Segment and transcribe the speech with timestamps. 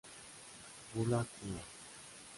[0.95, 1.61] Bula Quo!